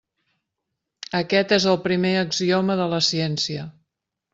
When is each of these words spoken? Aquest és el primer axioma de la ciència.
Aquest 1.21 1.55
és 1.59 1.69
el 1.75 1.79
primer 1.85 2.15
axioma 2.25 2.83
de 2.85 2.93
la 2.97 3.05
ciència. 3.15 3.73